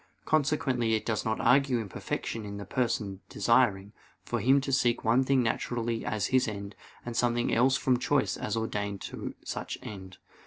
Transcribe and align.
Consequently 0.25 0.95
it 0.95 1.05
does 1.05 1.25
not 1.25 1.39
argue 1.39 1.77
imperfection 1.79 2.43
in 2.43 2.57
the 2.57 2.65
person 2.65 3.19
desiring, 3.29 3.93
for 4.25 4.39
him 4.39 4.59
to 4.61 4.71
seek 4.71 5.03
one 5.03 5.23
thing 5.23 5.43
naturally 5.43 6.03
as 6.03 6.25
his 6.33 6.47
end, 6.47 6.73
and 7.05 7.15
something 7.15 7.53
else 7.53 7.77
from 7.77 7.99
choice 7.99 8.35
as 8.35 8.57
ordained 8.57 8.99
to 9.01 9.35
such 9.43 9.77
end. 9.83 10.17